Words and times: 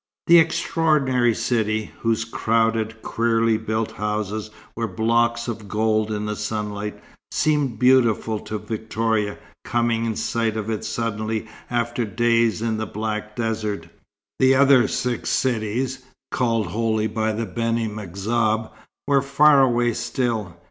The 0.25 0.39
extraordinary 0.39 1.35
city, 1.35 1.91
whose 1.99 2.25
crowded, 2.25 3.03
queerly 3.03 3.59
built 3.59 3.91
houses 3.91 4.49
were 4.75 4.87
blocks 4.87 5.47
of 5.47 5.67
gold 5.67 6.11
in 6.11 6.25
the 6.25 6.35
sunlight, 6.35 6.99
seemed 7.31 7.77
beautiful 7.77 8.39
to 8.39 8.57
Victoria, 8.57 9.37
coming 9.63 10.05
in 10.05 10.15
sight 10.15 10.57
of 10.57 10.71
it 10.71 10.83
suddenly 10.83 11.47
after 11.69 12.03
days 12.03 12.63
in 12.63 12.77
the 12.77 12.87
black 12.87 13.35
desert. 13.35 13.89
The 14.39 14.55
other 14.55 14.87
six 14.87 15.29
cities, 15.29 16.03
called 16.31 16.65
holy 16.65 17.05
by 17.05 17.31
the 17.33 17.45
Beni 17.45 17.87
M'Zab, 17.87 18.71
were 19.07 19.21
far 19.21 19.61
away 19.61 19.93
still. 19.93 20.57